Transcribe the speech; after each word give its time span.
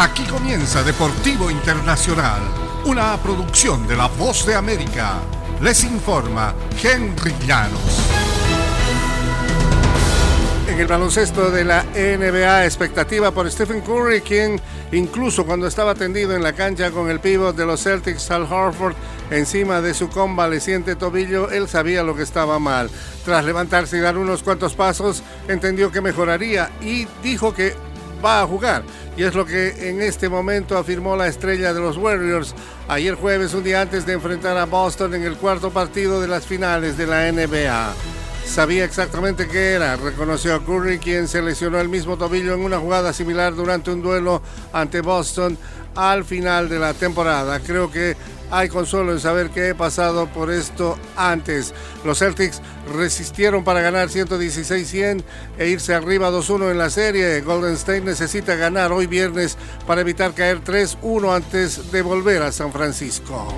Aquí 0.00 0.22
comienza 0.26 0.84
Deportivo 0.84 1.50
Internacional, 1.50 2.40
una 2.84 3.16
producción 3.16 3.84
de 3.88 3.96
La 3.96 4.06
Voz 4.06 4.46
de 4.46 4.54
América. 4.54 5.14
Les 5.60 5.82
informa 5.82 6.54
Henry 6.80 7.34
Llanos. 7.44 7.98
En 10.68 10.78
el 10.78 10.86
baloncesto 10.86 11.50
de 11.50 11.64
la 11.64 11.82
NBA, 11.82 12.64
expectativa 12.64 13.32
por 13.32 13.50
Stephen 13.50 13.80
Curry, 13.80 14.20
quien 14.20 14.60
incluso 14.92 15.44
cuando 15.44 15.66
estaba 15.66 15.96
tendido 15.96 16.32
en 16.36 16.44
la 16.44 16.52
cancha 16.52 16.92
con 16.92 17.10
el 17.10 17.18
pívot 17.18 17.56
de 17.56 17.66
los 17.66 17.82
Celtics, 17.82 18.30
Al 18.30 18.44
Horford, 18.44 18.94
encima 19.32 19.80
de 19.80 19.94
su 19.94 20.08
convaleciente 20.10 20.94
tobillo, 20.94 21.50
él 21.50 21.66
sabía 21.66 22.04
lo 22.04 22.14
que 22.14 22.22
estaba 22.22 22.60
mal. 22.60 22.88
Tras 23.24 23.44
levantarse 23.44 23.96
y 23.96 24.00
dar 24.00 24.16
unos 24.16 24.44
cuantos 24.44 24.74
pasos, 24.74 25.24
entendió 25.48 25.90
que 25.90 26.00
mejoraría 26.00 26.70
y 26.80 27.08
dijo 27.20 27.52
que 27.52 27.74
va 28.24 28.42
a 28.42 28.46
jugar. 28.46 28.82
Y 29.16 29.22
es 29.22 29.34
lo 29.34 29.44
que 29.44 29.88
en 29.88 30.00
este 30.00 30.28
momento 30.28 30.76
afirmó 30.76 31.16
la 31.16 31.28
estrella 31.28 31.72
de 31.72 31.80
los 31.80 31.96
Warriors 31.96 32.54
ayer 32.88 33.14
jueves, 33.14 33.54
un 33.54 33.64
día 33.64 33.80
antes 33.80 34.06
de 34.06 34.14
enfrentar 34.14 34.56
a 34.56 34.64
Boston 34.64 35.14
en 35.14 35.24
el 35.24 35.36
cuarto 35.36 35.70
partido 35.70 36.20
de 36.20 36.28
las 36.28 36.46
finales 36.46 36.96
de 36.96 37.06
la 37.06 37.30
NBA. 37.30 38.17
Sabía 38.48 38.84
exactamente 38.84 39.46
qué 39.46 39.72
era, 39.72 39.94
reconoció 39.96 40.54
a 40.54 40.64
Curry, 40.64 40.98
quien 40.98 41.28
se 41.28 41.42
lesionó 41.42 41.78
el 41.78 41.88
mismo 41.88 42.16
tobillo 42.16 42.54
en 42.54 42.60
una 42.60 42.78
jugada 42.78 43.12
similar 43.12 43.54
durante 43.54 43.90
un 43.92 44.02
duelo 44.02 44.42
ante 44.72 45.00
Boston 45.00 45.56
al 45.94 46.24
final 46.24 46.68
de 46.68 46.78
la 46.78 46.94
temporada. 46.94 47.60
Creo 47.60 47.90
que 47.90 48.16
hay 48.50 48.68
consuelo 48.68 49.12
en 49.12 49.20
saber 49.20 49.50
que 49.50 49.68
he 49.68 49.74
pasado 49.74 50.26
por 50.26 50.50
esto 50.50 50.98
antes. 51.14 51.74
Los 52.04 52.18
Celtics 52.18 52.60
resistieron 52.92 53.62
para 53.62 53.82
ganar 53.82 54.08
116-100 54.08 55.22
e 55.58 55.68
irse 55.68 55.94
arriba 55.94 56.30
2-1 56.30 56.70
en 56.70 56.78
la 56.78 56.90
serie. 56.90 57.40
Golden 57.42 57.74
State 57.74 58.00
necesita 58.00 58.56
ganar 58.56 58.90
hoy 58.90 59.06
viernes 59.06 59.56
para 59.86 60.00
evitar 60.00 60.32
caer 60.32 60.64
3-1 60.64 61.36
antes 61.36 61.92
de 61.92 62.02
volver 62.02 62.42
a 62.42 62.50
San 62.50 62.72
Francisco. 62.72 63.54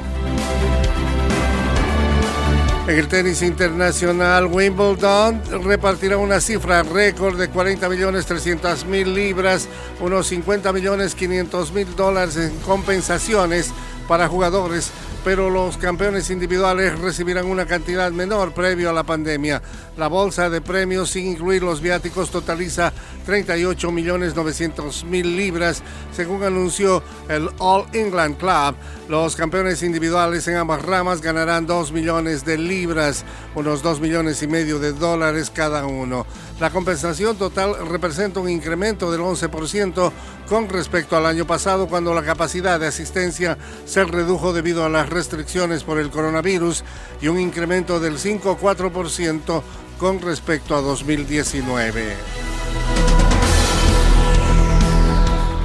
El 2.91 3.07
tenis 3.07 3.41
internacional, 3.43 4.47
Wimbledon 4.47 5.41
repartirá 5.63 6.17
una 6.17 6.41
cifra 6.41 6.83
récord 6.83 7.39
de 7.39 7.49
40 7.49 7.89
millones 7.89 8.27
300 8.27 8.85
mil 8.87 9.15
libras, 9.15 9.69
unos 10.01 10.27
50 10.27 10.73
millones 10.73 11.15
500 11.15 11.73
mil 11.73 11.95
dólares 11.95 12.37
en 12.37 12.51
compensaciones 12.67 13.71
para 14.09 14.27
jugadores 14.27 14.91
pero 15.25 15.51
los 15.51 15.77
campeones 15.77 16.31
individuales 16.31 16.99
recibirán 16.99 17.47
una 17.47 17.67
cantidad 17.67 18.11
menor 18.11 18.53
previo 18.53 18.91
a 18.91 18.93
la 18.93 19.03
pandemia. 19.03 19.61
La 19.97 20.09
bolsa 20.09 20.49
de 20.49 20.61
premios, 20.61 21.11
sin 21.11 21.27
incluir 21.27 21.63
los 21.63 21.81
viáticos, 21.81 22.31
totaliza 22.31 22.93
38 23.27 23.91
millones 23.91 24.35
900 24.35 25.05
mil 25.05 25.37
libras, 25.37 25.83
según 26.13 26.43
anunció 26.43 27.03
el 27.29 27.49
All 27.59 27.87
England 27.93 28.39
Club. 28.39 28.77
Los 29.09 29.37
campeones 29.37 29.83
individuales 29.83 30.47
en 30.49 30.57
ambas 30.57 30.83
ramas 30.83 31.21
ganarán 31.21 31.67
2 31.67 31.93
millones 31.93 32.45
de 32.45 32.57
libras, 32.57 33.25
unos 33.55 33.83
2 33.83 34.01
millones 34.01 34.43
y 34.43 34.47
medio 34.47 34.79
de 34.79 34.93
dólares 34.93 35.51
cada 35.51 35.85
uno. 35.87 36.27
La 36.61 36.71
compensación 36.71 37.37
total 37.37 37.75
representa 37.89 38.41
un 38.41 38.49
incremento 38.49 39.11
del 39.11 39.21
11% 39.21 40.13
con 40.49 40.69
respecto 40.69 41.17
al 41.17 41.27
año 41.27 41.47
pasado, 41.47 41.89
cuando 41.89 42.15
la 42.15 42.23
capacidad 42.23 42.79
de 42.79 42.87
asistencia 42.87 43.57
se 43.85 44.05
redujo 44.05 44.53
debido 44.53 44.85
a 44.85 44.89
las 44.89 45.09
restricciones 45.11 45.85
por 45.85 45.99
el 45.99 46.11
coronavirus 46.11 46.85
y 47.21 47.29
un 47.29 47.39
incremento 47.39 48.01
del 48.01 48.19
5,4% 48.19 49.63
con 49.99 50.21
respecto 50.21 50.75
a 50.75 50.81
2019. 50.81 52.17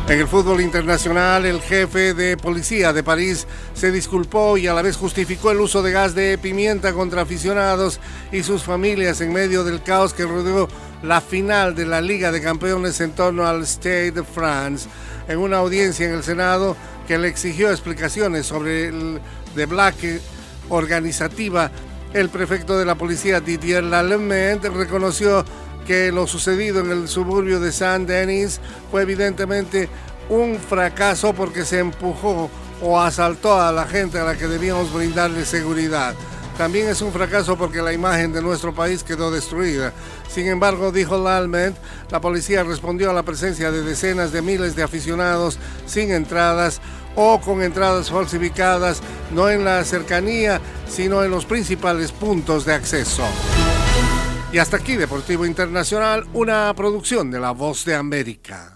En 0.07 0.19
el 0.19 0.27
fútbol 0.27 0.61
internacional, 0.61 1.47
el 1.47 1.61
jefe 1.61 2.13
de 2.13 2.37
policía 2.37 2.93
de 2.93 3.01
París 3.01 3.47
se 3.73 3.91
disculpó 3.91 4.55
y 4.55 4.67
a 4.67 4.73
la 4.75 4.83
vez 4.83 4.97
justificó 4.97 5.49
el 5.49 5.59
uso 5.59 5.81
de 5.81 5.91
gas 5.91 6.13
de 6.13 6.37
pimienta 6.37 6.93
contra 6.93 7.23
aficionados 7.23 7.99
y 8.31 8.43
sus 8.43 8.61
familias 8.61 9.19
en 9.21 9.33
medio 9.33 9.63
del 9.63 9.81
caos 9.81 10.13
que 10.13 10.25
rodeó 10.25 10.67
la 11.03 11.21
final 11.21 11.75
de 11.75 11.85
la 11.85 12.01
Liga 12.01 12.31
de 12.31 12.41
Campeones 12.41 12.99
en 13.01 13.11
torno 13.11 13.47
al 13.47 13.65
Stade 13.65 14.11
de 14.11 14.23
France. 14.23 14.87
En 15.27 15.39
una 15.39 15.57
audiencia 15.57 16.07
en 16.07 16.13
el 16.13 16.23
Senado 16.23 16.75
que 17.07 17.17
le 17.17 17.27
exigió 17.27 17.71
explicaciones 17.71 18.45
sobre 18.45 18.87
el 18.87 19.19
de 19.55 19.65
Black 19.65 19.95
organizativa, 20.69 21.71
el 22.13 22.29
prefecto 22.29 22.77
de 22.77 22.85
la 22.85 22.95
policía 22.95 23.41
Didier 23.41 23.83
Lallemand 23.83 24.63
reconoció 24.65 25.45
que 25.85 26.11
lo 26.11 26.27
sucedido 26.27 26.79
en 26.79 26.91
el 26.91 27.07
suburbio 27.07 27.59
de 27.59 27.71
Saint-Denis 27.71 28.59
fue 28.89 29.03
evidentemente 29.03 29.87
un 30.29 30.57
fracaso 30.57 31.33
porque 31.33 31.65
se 31.65 31.79
empujó 31.79 32.49
o 32.81 32.99
asaltó 32.99 33.61
a 33.61 33.71
la 33.71 33.85
gente 33.85 34.19
a 34.19 34.23
la 34.23 34.35
que 34.35 34.47
debíamos 34.47 34.91
brindarle 34.93 35.45
seguridad. 35.45 36.15
También 36.57 36.87
es 36.87 37.01
un 37.01 37.11
fracaso 37.11 37.57
porque 37.57 37.81
la 37.81 37.91
imagen 37.91 38.31
de 38.31 38.41
nuestro 38.41 38.73
país 38.73 39.03
quedó 39.03 39.29
destruida. 39.29 39.91
Sin 40.29 40.47
embargo, 40.47 40.91
dijo 40.91 41.17
Lalment, 41.17 41.75
la 42.09 42.21
policía 42.21 42.63
respondió 42.63 43.09
a 43.09 43.13
la 43.13 43.23
presencia 43.23 43.71
de 43.71 43.81
decenas 43.81 44.31
de 44.31 44.41
miles 44.41 44.75
de 44.75 44.83
aficionados 44.83 45.59
sin 45.85 46.11
entradas 46.11 46.79
o 47.15 47.41
con 47.41 47.61
entradas 47.61 48.09
falsificadas, 48.09 49.01
no 49.33 49.49
en 49.49 49.65
la 49.65 49.83
cercanía, 49.83 50.61
sino 50.87 51.23
en 51.23 51.31
los 51.31 51.45
principales 51.45 52.13
puntos 52.13 52.65
de 52.65 52.73
acceso. 52.73 53.23
Y 54.53 54.57
hasta 54.57 54.77
aquí 54.77 54.95
Deportivo 54.95 55.45
Internacional, 55.45 56.25
una 56.33 56.73
producción 56.73 57.31
de 57.31 57.39
La 57.41 57.51
Voz 57.51 57.83
de 57.83 57.95
América. 57.95 58.74